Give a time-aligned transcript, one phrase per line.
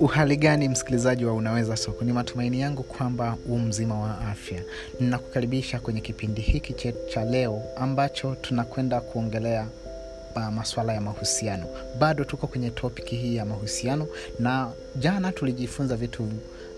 [0.00, 2.04] uhali gani msikilizaji wa unaweza soko?
[2.04, 4.62] Ni matumaini yangu kwamba u mzima wa afya.
[5.00, 9.66] Ninakukaribisha kwenye kipindi hiki cha leo ambacho tunakwenda kuongelea
[10.50, 11.66] maswala ya mahusiano.
[11.98, 14.06] Bado tuko kwenye topiki hii ya mahusiano
[14.38, 16.22] na jana tulijifunza vitu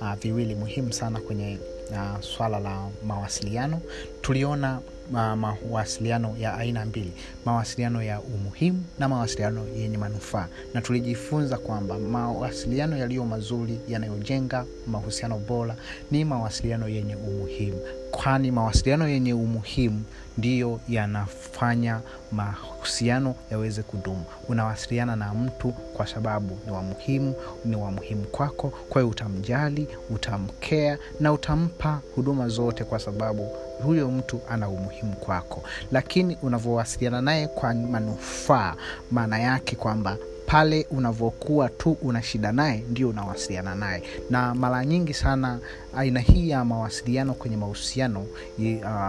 [0.00, 1.58] uh, viwili muhimu sana kwenye
[1.90, 3.80] uh, swala la mawasiliano.
[4.22, 4.80] Tuliona
[5.10, 7.12] mawasiliano ya aina mbili
[7.44, 10.48] mawasiliano ya umuhimu na mawasiliano yenye manufaa.
[10.74, 15.76] Na tulijifunza kwamba mawasiliano yaliyo mazuri yanayojenga mahusiano bora
[16.10, 17.80] ni mawasiliano yenye umuhimu
[18.16, 20.02] kwani mawasiliano yenye umuhimu
[20.38, 22.00] ndiyo yanafanya
[22.32, 24.24] mahusiano yaweze kudumu.
[24.48, 27.34] Unawasiliana na mtu kwa sababu ni wa muhimu
[27.64, 33.48] ni wa muhimu kwako kwa hiyo utamjali utamkea na utampa huduma zote kwa sababu
[33.82, 35.62] huyo mtu ana umuhimu kwako.
[35.92, 38.74] Lakini unavyowasiliana naye kwa manufaa
[39.10, 44.02] maana yake kwamba pale unavyokuwa tu una shida naye ndio unawasiliana naye.
[44.30, 45.58] Na mara nyingi sana
[45.96, 48.26] aina hii ya mawasiliano kwenye mahusiano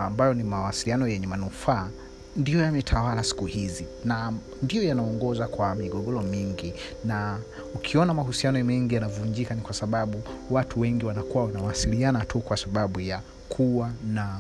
[0.06, 1.90] ambayo uh, ni mawasiliano yenye manufaa
[2.36, 3.86] ndiyo yametawala siku hizi.
[4.06, 6.74] Na ndiyo yanaongoza kwa migogoro mingi.
[7.06, 7.40] Na
[7.76, 13.22] ukiona mahusiano mengi yanavunjika ni kwa sababu watu wengi wanakuwa wanawasiliana tu kwa sababu ya
[13.50, 14.40] kuwa na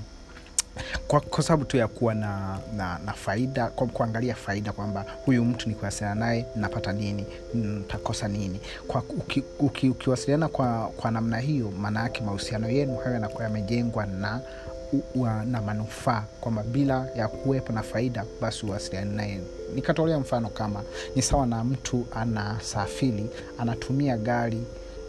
[1.07, 5.45] kwa, kwa sababu tu ya kuwa na, na, na faida kwa kuangalia faida kwamba huyu
[5.45, 8.59] mtu nikiwasiliana naye napata nini ntakosa nini.
[8.87, 14.05] Kwa uki, uki, ukiwasiliana kwa, kwa namna hiyo maana yake mahusiano yenu hayo yanakuwa yamejengwa
[14.05, 14.41] na
[15.15, 19.41] uwa na manufaa kwamba bila ya kuwepo na faida basi uwasiliani naye.
[19.75, 20.83] Nikatolea mfano kama
[21.15, 24.63] ni sawa na mtu anasafiri anatumia gari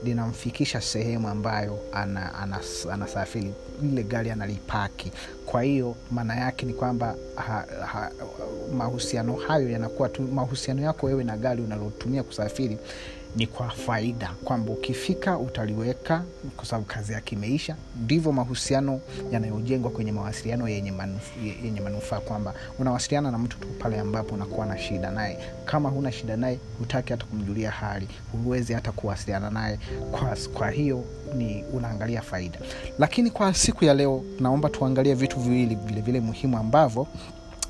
[0.04, 2.60] linamfikisha sehemu ambayo ana, ana,
[2.92, 5.12] anasafiri lile gari analipaki.
[5.46, 8.10] Kwa hiyo maana yake ni kwamba ha, ha,
[8.76, 12.78] mahusiano hayo yanakuwa tu mahusiano yako wewe na gari unalotumia kusafiri
[13.36, 16.22] ni kwa faida kwamba ukifika utaliweka
[16.56, 17.76] kwa sababu kazi yake imeisha.
[18.02, 19.00] Ndivyo mahusiano
[19.30, 21.30] yanayojengwa kwenye mawasiliano yenye, manuf,
[21.64, 25.38] yenye manufaa kwamba unawasiliana na mtu tu pale ambapo unakuwa na shida naye.
[25.64, 28.08] Kama huna shida naye hutaki hata kumjulia hali.
[28.44, 29.78] Huwezi hata kuwasiliana naye.
[30.10, 31.04] Kwa, kwa hiyo
[31.36, 32.58] ni unaangalia faida.
[32.98, 37.06] Lakini kwa siku ya leo naomba tuangalie vitu viwili vilevile muhimu ambavyo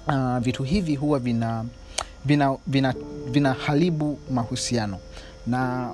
[0.08, 1.64] uh, vitu hivi huwa vina
[2.24, 2.94] vina vina
[3.30, 4.98] vinaharibu mahusiano
[5.48, 5.92] na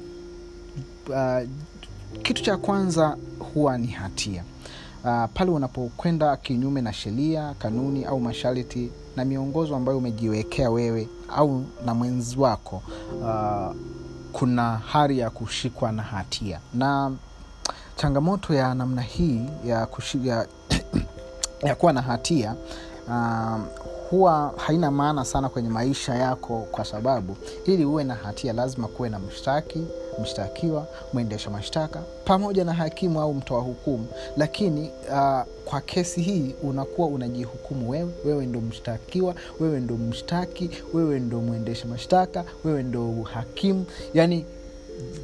[1.09, 1.48] uh,
[2.22, 3.16] kitu cha kwanza
[3.54, 4.44] huwa ni hatia.
[5.04, 11.65] Uh, pale unapokwenda kinyume na sheria kanuni au masharti na miongozo ambayo umejiwekea wewe au
[11.84, 12.82] na mwenzi wako
[13.22, 13.75] uh,
[14.32, 16.60] kuna hali ya kushikwa na hatia.
[16.75, 17.12] Na
[17.97, 20.47] changamoto ya namna hii ya, kushi, ya,
[21.69, 22.54] ya kuwa na hatia
[23.09, 23.60] uh,
[24.10, 29.09] huwa haina maana sana kwenye maisha yako kwa sababu ili uwe na hatia lazima kuwe
[29.09, 29.84] na mshtaki
[30.22, 34.06] mshtakiwa mwendesha mashtaka pamoja na hakimu au mtoa hukumu.
[34.37, 41.21] Lakini uh, kwa kesi hii unakuwa unajihukumu wewe wewe ndo mshtakiwa wewe ndo mshtaki wewe
[41.21, 43.86] ndo mwendesha mashtaka wewe ndo hakimu.
[44.15, 44.44] Yani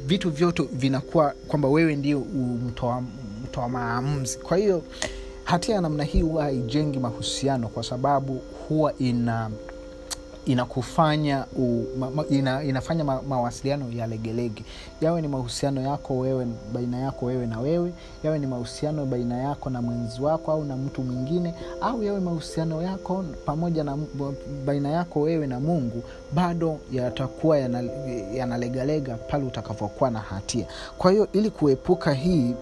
[0.05, 2.19] vitu vyote vinakuwa kwamba wewe ndio
[2.67, 3.03] mtoa,
[3.43, 4.37] mtoa maamuzi.
[4.37, 4.83] Kwa hiyo
[5.51, 9.49] hatia ya namna hii huwa haijengi mahusiano kwa sababu huwa ina
[10.45, 14.63] inakufanya u, ma, ina, inafanya ma, mawasiliano yalegelege.
[15.01, 19.69] Yawe ni mahusiano yako wewe baina yako wewe na wewe yawe ni mahusiano baina yako
[19.69, 23.97] na mwenzi wako au na mtu mwingine au yawe mahusiano yako pamoja na
[24.65, 27.57] baina yako wewe na mungu bado yatakuwa
[28.33, 30.65] yanalegalega yana pale utakavyokuwa na hatia.
[30.97, 32.55] Kwa hiyo ili kuepuka hii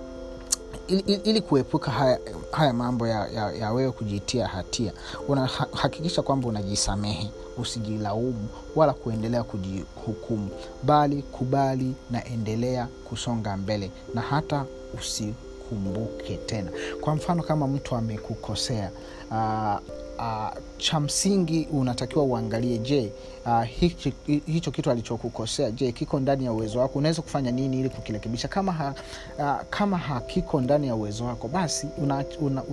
[0.90, 2.20] ili, ili kuepuka haya,
[2.52, 4.94] haya mambo ya, ya, ya wewe kujitia hatia.
[5.28, 10.50] Unahakikisha kwamba unajisamehe usijilaumu wala kuendelea kujihukumu
[10.84, 14.66] bali kubali na endelea kusonga mbele na hata
[15.00, 16.72] usikumbuke tena.
[17.02, 18.92] Kwa mfano kama mtu amekukosea
[19.32, 19.80] uh,
[20.18, 23.12] uh, cha msingi unatakiwa uangalie je
[23.46, 24.12] uh, hicho,
[24.46, 28.48] hicho kitu alichokukosea je kiko ndani ya uwezo wako unaweza kufanya nini ili kukirekebisha?
[28.48, 28.94] Kama ha,
[29.40, 32.64] uh, kama hakiko ndani ya uwezo wako basi unaachana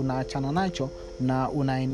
[0.49, 0.91] una, una nacho
[1.21, 1.51] na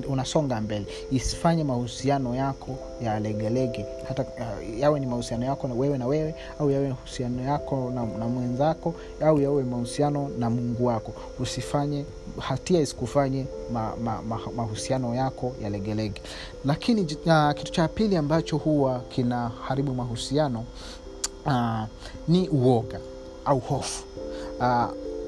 [0.08, 0.86] unasonga una mbele.
[1.10, 3.86] Isifanye mahusiano yako ya legelege.
[4.08, 8.06] Hata uh, yawe ni mahusiano yako na wewe na wewe au yawe mahusiano yako na,
[8.18, 8.94] na mwenzako
[9.24, 11.12] au yawe mahusiano na mungu wako.
[11.40, 12.04] Usifanye
[12.38, 16.01] hatia isikufanye ma, ma, ma, mahusiano yako ya legelege
[16.64, 20.64] lakini uh, kitu cha pili ambacho huwa kina haribu mahusiano
[21.46, 21.82] uh,
[22.28, 23.00] ni uoga
[23.44, 24.04] au hofu.
[24.60, 24.84] Uh,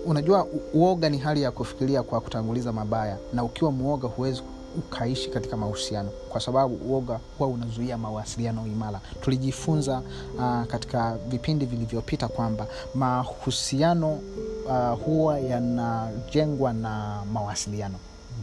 [0.07, 4.43] unajua uoga ni hali ya kufikiria kwa kutanguliza mabaya na ukiwa mwoga huwezi
[4.79, 9.01] ukaishi katika mahusiano kwa sababu uoga huwa unazuia mawasiliano imara.
[9.21, 10.03] Tulijifunza
[10.39, 14.19] uh, katika vipindi vilivyopita kwamba mahusiano
[14.67, 17.95] uh, huwa yanajengwa na mawasiliano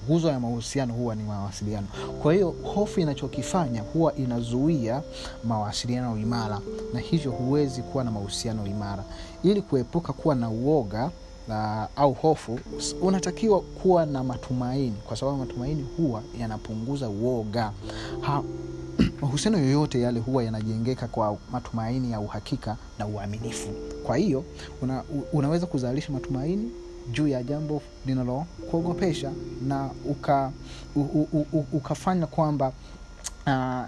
[0.05, 1.87] nguzo ya mahusiano huwa ni mawasiliano.
[2.21, 5.01] Kwa hiyo hofu inachokifanya huwa inazuia
[5.43, 6.59] mawasiliano imara
[6.93, 9.03] na hivyo huwezi kuwa na mahusiano imara.
[9.43, 11.11] Ili kuepuka kuwa na uoga
[11.47, 11.55] uh,
[11.95, 12.59] au hofu
[13.01, 17.71] unatakiwa kuwa na matumaini kwa sababu matumaini huwa yanapunguza uoga.
[18.21, 18.43] Ha,
[19.21, 23.69] mahusiano yoyote yale huwa yanajengeka kwa matumaini ya uhakika na uaminifu.
[24.03, 24.43] Kwa hiyo
[24.81, 26.71] una, unaweza kuzalisha matumaini
[27.11, 29.31] juu ya jambo linalokuogopesha
[29.67, 30.51] na uka,
[30.95, 32.71] u, u, u, ukafanya kwamba
[33.47, 33.81] uh,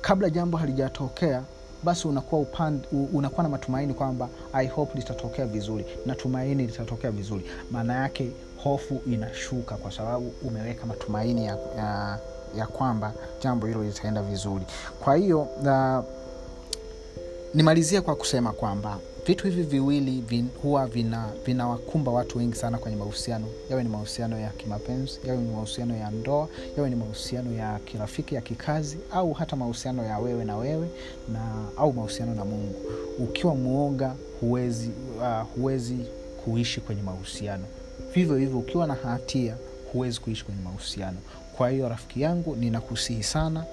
[0.00, 1.42] kabla jambo halijatokea
[1.84, 5.84] basi unakuwa upande, unakuwa na matumaini kwamba i hope litatokea vizuri.
[6.06, 7.44] Natumaini litatokea vizuri.
[7.70, 8.30] Maana yake
[8.64, 12.18] hofu inashuka kwa sababu umeweka matumaini ya, ya,
[12.56, 13.12] ya kwamba
[13.42, 14.64] jambo hilo litaenda vizuri.
[15.04, 16.04] Kwa hiyo uh,
[17.54, 20.86] nimalizie kwa kusema kwamba vitu hivi viwili vin, huwa
[21.46, 23.46] vinawakumba vina watu wengi sana kwenye mahusiano.
[23.70, 28.34] Yawe ni mahusiano ya kimapenzi yawe ni mahusiano ya ndoa yawe ni mahusiano ya kirafiki
[28.34, 30.88] ya kikazi au hata mahusiano ya wewe na wewe
[31.32, 32.74] na au mahusiano na mungu.
[33.18, 35.96] Ukiwa mwoga huwezi uh, huwezi
[36.44, 37.64] kuishi kwenye mahusiano.
[38.14, 39.56] Vivyo hivyo ukiwa na hatia
[39.92, 41.18] huwezi kuishi kwenye mahusiano.
[41.56, 43.64] Kwa hiyo rafiki yangu ninakusihi sana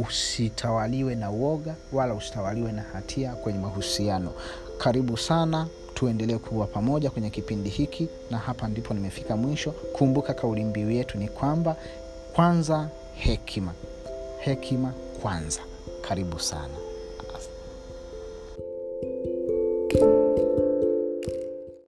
[0.00, 4.32] usitawaliwe na uoga wala usitawaliwe na hatia kwenye mahusiano.
[4.78, 9.70] Karibu sana tuendelee kuwa pamoja kwenye kipindi hiki na hapa ndipo nimefika mwisho.
[9.72, 11.76] Kumbuka kauli mbiu yetu ni kwamba
[12.32, 13.72] kwanza hekima.
[14.38, 15.60] Hekima kwanza.
[16.08, 16.74] Karibu sana